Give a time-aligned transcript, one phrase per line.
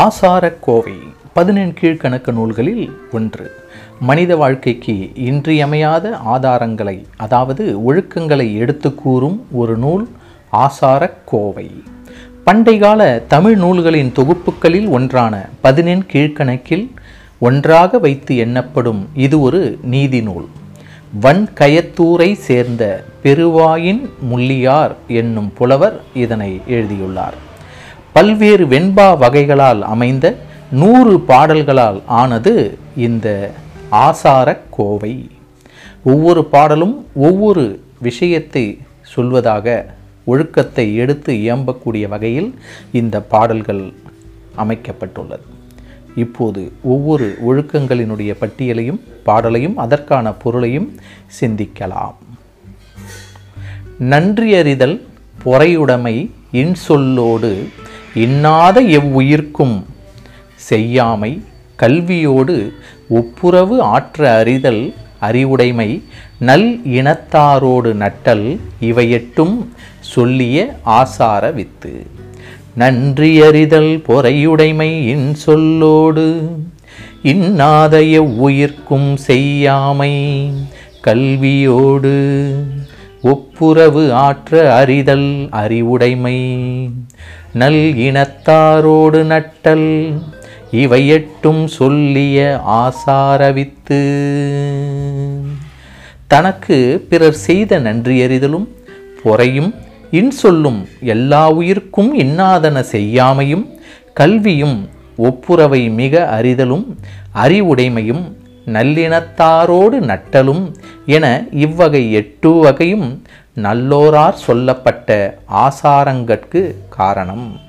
[0.00, 0.94] ஆசாரக்கோவை
[1.34, 3.50] பதினெண் கீழ்க்கணக்கு நூல்களில் ஒன்று.
[4.00, 10.08] மனித வாழ்க்கைக்கு இன்றியமையாத ஆதாரங்களை அதாவது ஒழுக்கங்களை எடுத்து கூறும் ஒரு நூல்
[10.52, 11.68] ஆசாரக்கோவை.
[12.46, 16.86] பண்டைகால தமிழ் நூல்களின் தொகுப்புகளில் ஒன்றான பதினெண் கீழ்க்கணக்கில்
[17.38, 20.48] ஒன்றாக வைத்து எண்ணப்படும் இது ஒரு நீதி நூல்.
[21.22, 27.44] வன்கயத்தூரை சேர்ந்த பெருவாயின் முள்ளியார் என்னும் புலவர் இதனை எழுதியுள்ளார்.
[28.16, 30.36] பல்வேறு வெண்பா வகைகளால் அமைந்த
[30.70, 33.50] நூறு பாடல்களால் ஆனது இந்த
[33.90, 35.30] ஆசாரக் கோவை.
[36.04, 38.78] ஒவ்வொரு பாடலும் ஒவ்வொரு விஷயத்தை
[39.16, 39.84] சொல்வதாக
[40.24, 42.54] ஒழுக்கத்தை எடுத்து இயம்பக்கூடிய வகையில்
[42.92, 43.92] இந்த பாடல்கள்
[44.56, 45.46] அமைக்கப்பட்டுள்ளது.
[46.16, 50.94] இப்போது ஒவ்வொரு ஒழுக்கங்களினுடைய பட்டியலையும் பாடலையும் அதற்கான பொருளையும்
[51.40, 52.14] சிந்திக்கலாம்.
[54.00, 55.00] நன்றியறிதல்
[55.44, 57.68] பொறையுடைமை இன்சொல்லோடு
[58.16, 59.82] இன்னாத எவ்வுயிர்க்கும்
[60.54, 61.42] செய்யாமை
[61.78, 62.72] கல்வியோடு
[63.08, 66.02] ஒப்புரவு ஆற்ற அறிதல் அறிவுடைமை
[66.38, 69.56] நல் இனத்தாரோடு நட்டல் இவையெட்டும்
[70.00, 72.06] சொல்லிய ஆசார வித்து.
[72.78, 76.26] நன்றியறிதல் பொறையுடைமை இன்சொல்லோடு
[77.22, 80.14] இன்னாத எவ்வுயிர்க்கும் செய்யாமை
[81.04, 82.14] கல்வியோடு
[83.32, 86.38] ஒப்புரவு ஆற்ற அறிதல் அறிவுடைமை.
[87.52, 89.88] நல் இனத்தாரோடு நட்டல்
[90.72, 94.00] இவையட்டும் சொல்லிய ஆசாரவித்து.
[96.26, 98.66] தனக்கு பிறர் செய்த நன்றியறிதலும்
[99.24, 99.70] பொறையும்
[100.12, 103.64] இன்சொல்லும் எல்லா உயிர்க்கும் இன்னாதன செய்யாமையும்
[104.14, 104.88] கல்வியும்
[105.18, 106.84] ஒப்புரவை மிக அறிதலும்
[107.34, 108.24] அறிவுடைமையும்
[108.66, 110.74] நல்லினத்தாரோடு நட்டலும்
[111.06, 113.22] என இவ்வகை எட்டு வகையும்
[113.54, 117.60] நல்லோரார் சொல்லப்பட்ட ஆசாரங்கட்கு காரணம்.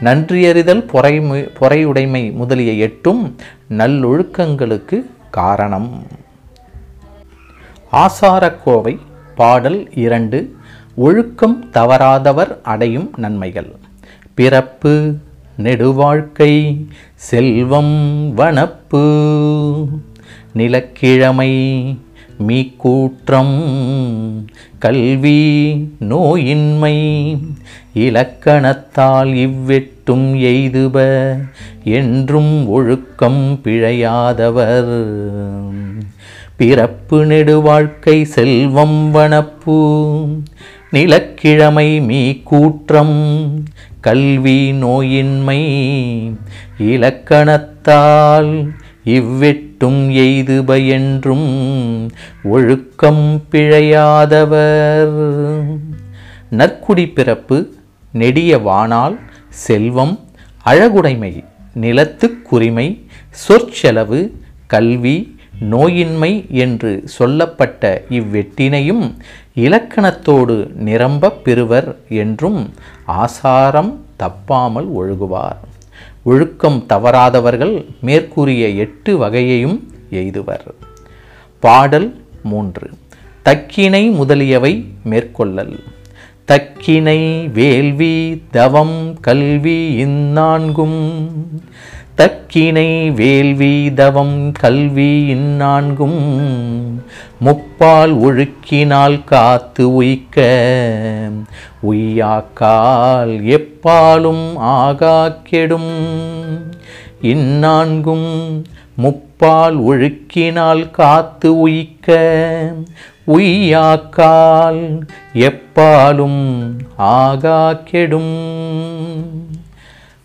[0.00, 1.20] நன்றியறிதல் பொறை
[1.60, 3.36] பொறையுடைமை முதலிய எட்டும்
[3.70, 4.98] நல்லொழுக்கங்களுக்கு
[5.30, 6.06] காரணம்.
[7.92, 8.98] ஆசாரக்கோவை
[9.34, 10.56] பாடல் இரண்டு
[10.94, 13.72] ஒழுக்கம் தவறாதவர் அடையும் நன்மைகள்.
[14.34, 15.14] பிறப்பு
[15.62, 16.84] நெடுவாழ்க்கை
[17.14, 19.04] செல்வம் வனப்பு.
[20.52, 21.52] நிலக்கிழமை
[22.48, 23.56] மீக்கூற்றம்
[24.78, 25.40] கல்வி
[26.00, 26.96] நோயின்மை
[27.94, 31.36] இலக்கணத்தால் இவ்வெட்டும் எய்துப
[31.84, 35.08] என்றும் ஒழுக்கம் பிழையாதவர்.
[36.56, 40.26] பிறப்பு நெடுவாழ்க்கை செல்வம் வனப்பு
[40.90, 43.64] நிலக்கிழமை மீ கூற்றம்
[44.00, 45.60] கல்வி நோயின்மை
[46.78, 48.70] இலக்கணத்தால்
[49.80, 52.10] இவ்வெட்டும் எய்துப என்றும்
[52.44, 55.08] ஒழுக்கம் பிழையாதவர்.
[56.50, 57.74] நற்குடி பிறப்பு
[58.12, 59.18] நெடிய வானால்
[59.48, 60.18] செல்வம்
[60.66, 61.44] அழகுடைமை
[61.80, 64.30] நிலத்துக்குரிமை சொற்செலவு
[64.66, 65.38] கல்வி
[65.70, 69.14] நோயின்மை என்று சொல்லப்பட்ட இவ்வெட்டினையும்
[69.56, 72.74] இலக்கணத்தோடு நிரம்பப் பெறுவர் என்றும்
[73.06, 75.69] ஆசாரம் தப்பாமல் ஒழுகுவார்.
[76.22, 80.66] ஒழுக்கம் தவறாதவர்கள் மேற்கூறிய எட்டு வகையையும் எய்துவர்.
[81.60, 82.90] பாடல் மூன்று.
[83.44, 85.78] தக்கினை முதலியவை மேற்கொள்ளல்.
[86.48, 91.28] தக்கினை வேள்வி தவம் கல்வி இந்நான்கும்.
[92.20, 96.18] தக்கினை வேள்வி தவம் கல்வி இந்நான்கும்
[97.44, 100.46] முப்பால் ஒழுக்கினால் காத்து உய்க்க.
[101.90, 105.92] உய்யாக்கால் எப்பாலும் ஆகா கெடும்
[107.22, 108.62] இந்நான்கும்
[109.02, 112.18] முப்பால் ஒழுக்கினால் காத்து உய்க்க.
[113.26, 116.42] உய்யாக்கால் எப்பாலும்
[116.96, 118.34] ஆகா கெடும்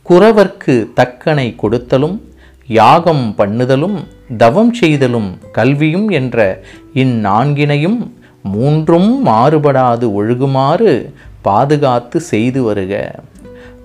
[0.09, 2.21] குறவர்க்கு தக்கனை கொடுத்தலும்
[2.67, 3.97] யாகம் பண்ணுதலும்
[4.37, 8.11] தவம் செய்தலும் கல்வியும் என்ற இந்நான்கினையும்
[8.43, 13.15] மூன்றும் மாறுபடாது ஒழுகுமாறு பாதுகாத்து செய்து வருக.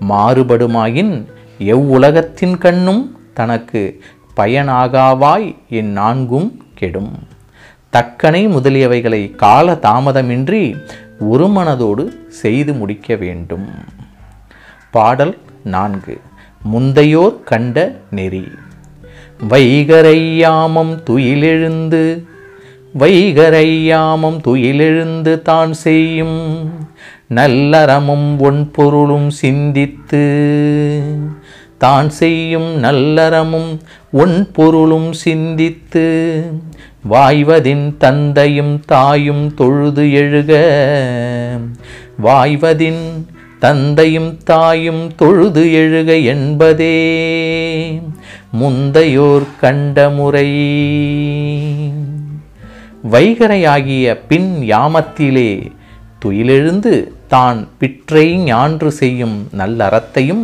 [0.09, 1.25] மாறுபடுமாயின்
[1.59, 4.03] எவ்வுலகத்தின் கண்ணும் தனக்கு
[4.37, 7.13] பயனாகாவாய் இந்நான்கும் கெடும்.
[7.93, 10.63] தக்கனை முதலியவைகளை கால தாமதமின்றி
[11.19, 13.67] ஒரு மனதோடு செய்து முடிக்க வேண்டும்.
[14.91, 16.19] பாடல் நான்கு.
[16.63, 18.47] முந்தையோர் கண்ட நெறி.
[19.49, 22.23] வைகரையாமம் துயிலெழுந்து
[22.99, 26.69] வைகரையாமம் துயிலெழுந்து தான் செய்யும்.
[27.29, 30.23] நல்லறமும் ஒன்பொருளும் சிந்தித்து
[31.77, 33.79] தான் செய்யும் நல்லறமும்
[34.13, 36.43] ஒன்பொருளும் சிந்தித்து
[37.09, 40.51] வாய்வதின் தந்தையும் தாயும் தொழுது எழுக
[42.23, 43.25] வாய்வதின்
[43.61, 46.95] தந்தையும் தாயும் தொழுது எழுக என்பதே
[48.51, 50.49] முந்தையோர் கண்ட முறை.
[53.11, 55.51] வைகரையாகிய பின் யாமத்திலே
[56.19, 56.93] துயிலெழுந்து
[57.27, 60.43] தான் பிற்றை ஞான்று செய்யும் நல்லறத்தையும்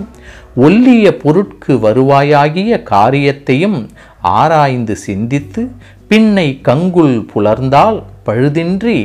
[0.56, 3.80] ஒல்லிய பொருட்கு வருவாயாகிய காரியத்தையும்
[4.22, 5.64] ஆராய்ந்து சிந்தித்து
[6.10, 8.98] பின்னை கங்குல் புலர்ந்தால் பழுதின்றி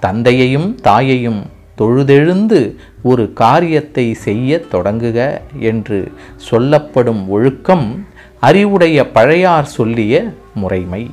[0.00, 1.40] தந்தையையும் தாயையும்
[1.78, 8.06] தொழுதெழுந்து ஒரு காரியத்தை செய்யத் தொடங்குக என்று சொல்லப்படும் ஒழுக்கம்
[8.40, 11.10] அறிவுடைய பழையார் சொல்லிய முறைமை.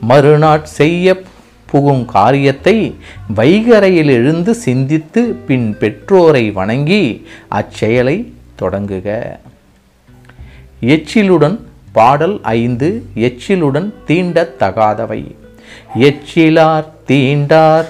[0.00, 1.22] மறுநாட் செய்ய
[1.70, 2.94] புகும் காரியத்தை
[3.36, 9.36] வைகரையில் எழுந்து சிந்தித்து பின் பெற்றோரை வணங்கி அச்செயலை தொடங்குக.
[10.80, 11.58] எச்சிலுடன்
[11.92, 15.34] பாடல் ஐந்து எச்சிலுடன் தீண்டத் தகாதவை.
[16.00, 17.86] எச்சிலார் தீண்டார்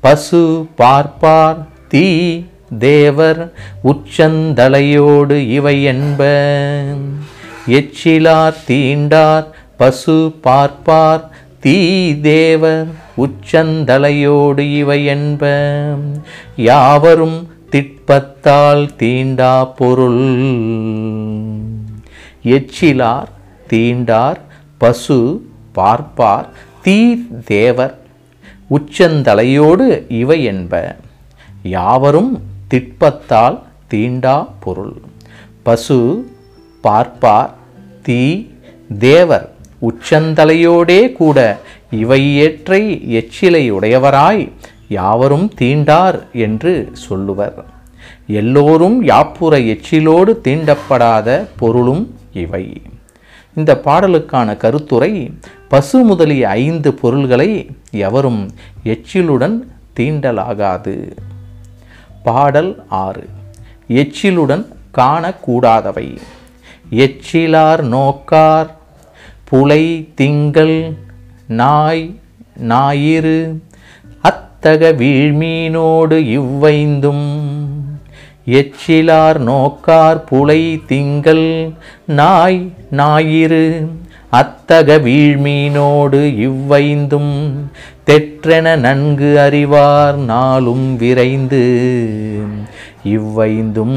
[0.00, 2.06] பசு பார்ப்பார் தீ
[2.78, 3.52] தேவர்
[3.84, 6.20] உச்சந்தலையோடு இவை என்ப.
[7.66, 9.46] எச்சிலார் தீண்டார்
[9.76, 11.78] பசு பார்ப்பார் தீ
[12.20, 15.52] தேவர் உச்சந்தலையோடு இவை என்ப.
[16.56, 20.24] யாவரும் திட்பத்தால் தீண்டா பொருள்.
[22.44, 23.32] எச்சிலார்
[23.68, 24.40] தீண்டார்
[24.78, 26.48] பசு பார்ப்பார்
[26.82, 27.96] தீ தேவர்
[28.70, 30.96] உச்சந்தலையோடு இவை என்ப
[31.62, 34.96] யாவரும் திட்பத்தால் தீண்டா பொருள்.
[35.62, 36.00] பசு
[36.80, 37.54] பார்ப்பார்
[38.02, 38.46] தீ
[38.98, 41.38] தேவர் உச்சந்தலையோடே கூட
[41.90, 42.82] இவை ஏற்றை
[43.18, 44.52] எச்சிலை உடையவராய்
[44.88, 47.64] யாவரும் தீண்டார் என்று சொல்லுவர்.
[48.26, 52.82] எல்லோரும் யாப்புற எச்சிலோடு தீண்டப்படாத பொருளும் இவை.
[53.56, 55.38] இந்த பாடலுக்கான கருத்துரை
[55.68, 58.50] பசு முதலிய ஐந்து பொருள்களை எவரும்
[58.84, 59.60] எச்சிலுடன்
[59.96, 61.16] தீண்டலாகாது.
[62.22, 63.28] பாடல் ஆறு.
[63.88, 66.16] எச்சிலுடன் காணக்கூடாதவை.
[66.90, 68.76] எச்சிலார் நோக்கார்
[69.44, 70.96] புலை திங்கள்
[71.46, 72.20] நாய்
[72.58, 73.62] ஞாயிறு
[74.22, 77.55] அத்தக வீழ்மீனோடு இவ்வைந்தும்
[78.46, 81.72] எச்சிலார் நோக்கார் புலை திங்கள்
[82.06, 83.88] நாய் ஞாயிறு
[84.30, 87.32] அத்தக வீழ்மீனோடு இவ்வைந்தும்
[88.06, 91.64] தெற்றென நன்கு அறிவார் நாளும் விரைந்து.
[93.04, 93.96] இவ்வைந்தும்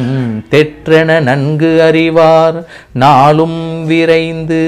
[0.52, 4.63] தெற்றென நன்கு அறிவார் நாளும் விரைந்து.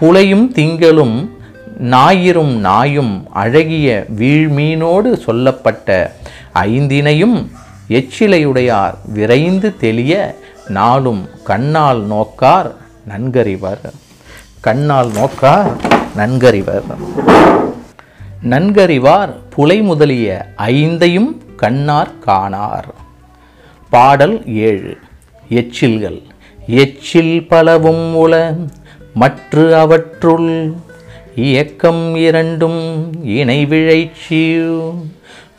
[0.00, 1.30] புலையும் திங்களும்
[1.80, 6.12] ஞாயிறும் நாயும் அழகிய வீழ்மீனோடு சொல்லப்பட்ட
[6.54, 7.48] ஐந்தினையும்
[7.88, 10.36] எச்சிலையுடையார் விரைந்து தெளிய
[10.68, 12.74] நாளும் கண்ணால் நோக்கார்
[13.08, 13.92] நன்கறிவர்.
[14.60, 15.70] கண்ணால் நோக்கார்
[16.16, 16.82] நன்கறிவர்.
[18.48, 22.88] நன்கறிவார் புலை முதலிய ஐந்தையும் கண்ணார் காணார்.
[23.90, 24.96] பாடல் ஏழு.
[25.48, 26.22] எச்சில்கள்.
[26.66, 28.56] எச்சில் பலவும் உள
[29.14, 30.72] மற்று அவற்றுள்
[31.34, 33.66] இயக்கம் இரண்டும் இணை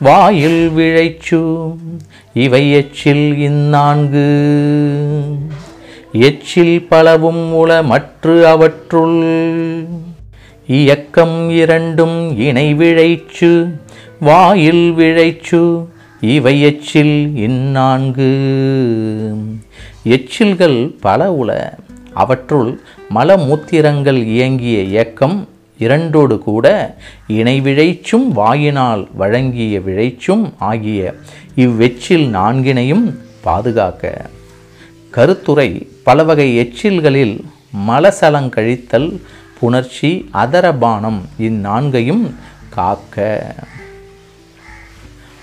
[0.01, 1.75] வாயில் விழைச்சும்
[2.33, 4.27] இவை எச்சில் இந்நான்கு.
[6.11, 9.85] எச்சில் பலவும் உள மற்று அவற்றுள்.
[10.67, 13.79] இயக்கம் இரண்டும் இணை விழைச்சு
[14.19, 15.85] வாயில் விழைச்சு
[16.21, 18.31] இவை எச்சில் இந்நான்கு.
[20.03, 21.77] எச்சில்கள் பல உள
[22.13, 22.79] அவற்றுள்
[23.15, 25.47] மலமூத்திரங்கள் இயங்கிய இயக்கம்
[25.80, 26.95] இரண்டோடு கூட
[27.28, 31.14] இணை விழைச்சும் வாயினால் வழங்கிய விழைச்சும் ஆகிய
[31.56, 34.30] இவ்வெச்சில் நான்கினையும் பாதுகாக்க.
[35.12, 37.45] கருத்துரை பலவகை எச்சில்களில்
[37.88, 39.21] மலசலங்கழித்தல்
[39.62, 42.33] புணர்ச்சி அதரபானம் இந்நான்கையும்
[42.69, 43.42] காக்க.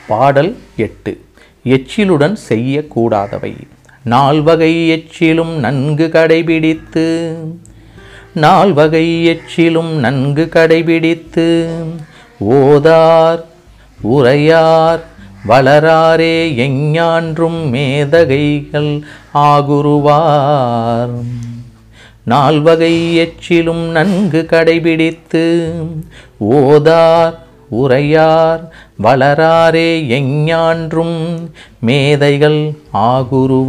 [0.09, 1.21] பாடல் எட்டு.
[1.65, 3.55] எச்சிலுடன் செய்யக்கூடாதவை.
[4.03, 7.35] நால்வகை எச்சிலும் நன்கு கடைபிடித்து
[8.43, 11.47] நால்வகை எச்சிலும் நன்கு கடைபிடித்து
[12.51, 13.43] ஓதார்
[14.03, 15.03] உரையார்
[15.49, 18.91] வளராரே எஞ்ஞான்றும் மேதகைகள்
[19.35, 21.15] ஆகுருவார்.
[22.25, 25.45] நால்வகை எச்சிலும் நன்கு கடைபிடித்து
[26.51, 27.37] ஓதார்
[27.71, 28.63] உரையார்
[29.03, 31.17] வளராரே எஞ்ஞான்றும்
[31.79, 32.61] மேதைகள்
[32.93, 33.65] ஆகுருவார்.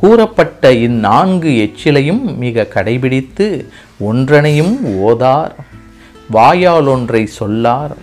[0.00, 3.66] கூறப்பட்ட இந்நான்கு எச்சிலையும் மிக கடைபிடித்து
[3.98, 5.50] ஒன்றனையும் ஓதார்.
[6.32, 7.96] வாயாலொன்றை சொல்லார்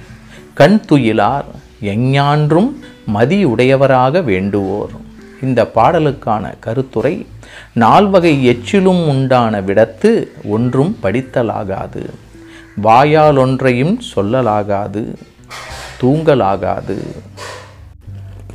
[0.53, 1.45] கண் துயிலார்
[1.81, 2.69] எஞ்ஞான்றும்
[3.13, 4.89] மதியுடையவராக வேண்டுவோர்.
[5.41, 7.25] இந்த பாடலுக்கான கருத்துரை
[7.73, 12.05] நால்வகை எச்சிலும் உண்டான விடத்து ஒன்றும் படித்தலாகாது.
[12.75, 15.15] வாயால் ஒன்றையும் சொல்லலாகாது
[16.01, 16.97] தூங்கலாகாது.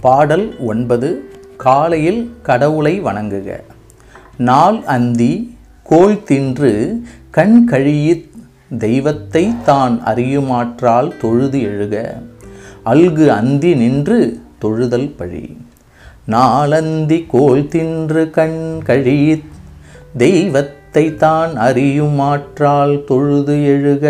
[0.01, 1.32] பாடல் ஒன்பது
[1.63, 3.61] காலையில் கடவுளை வணங்குக.
[4.39, 8.31] நாள் அந்தி கோல் தின்று கண் கழியித்
[8.79, 12.23] தெய்வத்தை தான் அறியுமாற்றால் தொழுது எழுக.
[12.85, 15.57] அல்கு அந்தி நின்று தொழுதல் பழி.
[16.25, 19.49] நாளந்தி கோல் தின்று கண் கழியித்
[20.17, 24.07] தெய்வத்தை தான் அறியுமாற்றால் தொழுது எழுக.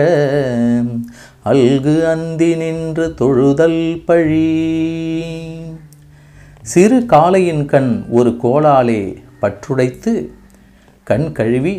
[1.44, 5.20] அல்கு அந்தி நின்று தொழுதல் பழி.
[6.64, 9.00] சிறு காளையின் கண் ஒரு கோலாலே
[9.40, 10.12] பற்றுடைத்து
[11.04, 11.72] கண் கழுவி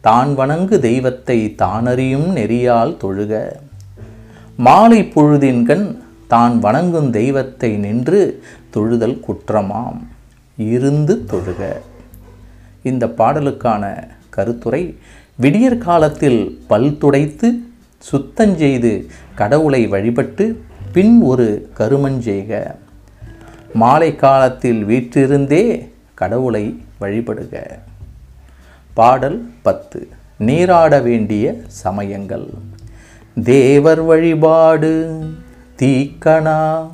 [0.00, 3.32] தான் வணங்கு தெய்வத்தை தானறியும் நெறியால் தொழுக.
[4.56, 5.84] மாலை பொழுதின் கண்
[6.28, 8.20] தான் வணங்கும் தெய்வத்தை நின்று
[8.70, 10.00] தொழுதல் குற்றமாம்
[10.58, 11.60] இருந்து தொழுக.
[12.82, 13.84] இந்த பாடலுக்கான
[14.30, 14.82] கருத்துரை
[15.36, 17.50] விடியற் காலத்தில் பல் துடைத்து
[18.04, 22.79] சுத்தஞ்செய்து கடவுளை வழிபட்டு பின் ஒரு கருமஞ்செய்க
[23.72, 27.56] மாலை காலத்தில் வீற்றிருந்தே கடவுளை வழிபடுக.
[28.94, 30.08] பாடல் பத்து.
[30.38, 32.46] நீராட வேண்டிய சமயங்கள்.
[33.44, 35.20] தேவர் வழிபாடு
[35.78, 36.90] தீக்கணா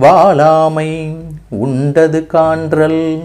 [0.00, 1.14] வாளாமை
[1.48, 3.22] உண்டது கான்றல்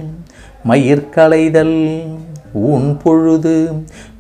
[0.68, 2.06] மயிர்களைதல்
[2.54, 3.70] ஊன் பொழுது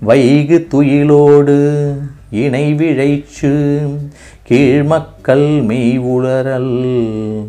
[0.07, 1.95] வைகு துயிலோடு
[2.29, 3.87] இணை விழைச்சு
[4.49, 7.45] கீழ்மக்கள் மெய் உளறல்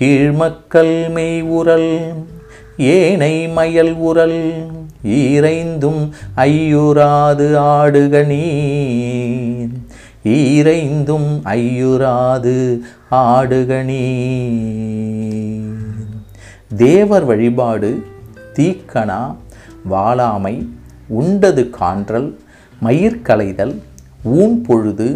[0.00, 1.90] கீழ்மக்கள் மெய் உரல்
[2.78, 4.40] ஏனை மயல் உரல்
[5.04, 6.00] ஈரைந்தும்
[6.36, 8.22] ஐயுராது ஆடுக
[10.30, 12.56] ஈரைந்தும் ஐயுராது
[13.10, 14.04] ஆடுகணி
[16.76, 17.90] தேவர் வழிபாடு
[18.56, 19.22] தீக்கணா
[19.88, 20.56] வாளாமை
[21.08, 22.28] உண்டது கான்றல்
[22.82, 23.74] மயிர்கலைதல்
[24.34, 25.08] ஊன் பொழுது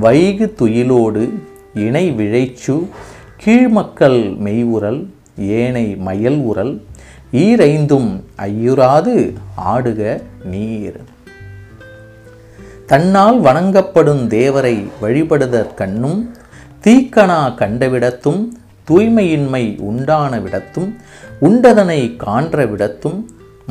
[0.00, 1.24] வைகு துயிலோடு
[1.74, 2.76] இணை விழைச்சு
[3.44, 6.82] கீழ்மக்கள் மெய்வுரல் ஏனை மயல் உரல்
[7.32, 9.34] ஈரைந்தும் ஐயுறாது
[9.66, 11.00] ஆடுக நீர்.
[12.86, 16.20] தன்னால் வணங்கப்படும் தேவரை வழிபடுதற்கண்ணும்
[16.84, 18.48] தீக்கணா கண்டவிடத்தும்
[18.90, 20.96] தூய்மையின்மை உண்டான விடத்தும்
[21.40, 23.24] உண்டதனை காண்ற விடத்தும்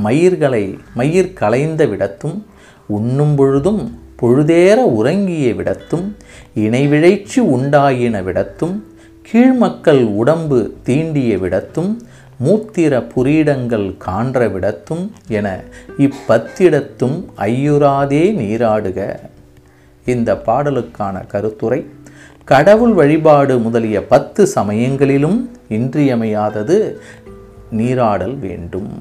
[0.04, 2.46] மயிர்களை மயிர் களைந்த விடத்தும்
[2.88, 6.16] உண்ணும் பொழுதும் பொழுதேற உறங்கிய விடத்தும்
[6.56, 8.76] இணைவிழைச்சு உண்டாயின விடத்தும்
[9.31, 11.98] கீழ்மக்கள் உடம்பு தீண்டிய விடத்தும்
[12.46, 15.63] மூத்திர புரீடங்கள் காண்ற விடத்தும் என
[15.98, 19.15] இப்பத்திடத்தும் ஐயுறாதே நீராடுக.
[20.05, 21.86] இந்த பாடலுக்கான கருத்துரை
[22.46, 27.00] கடவுள் வழிபாடு முதலிய பத்து சமயங்களிலும் இன்றியமையாதது
[27.72, 28.91] நீராடல் வேண்டும்.